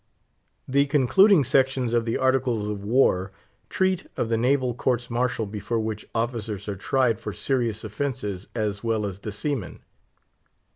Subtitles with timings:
[0.67, 3.31] The concluding sections of the Articles of War
[3.69, 8.83] treat of the naval courts martial before which officers are tried for serious offences as
[8.83, 9.81] well as the seamen.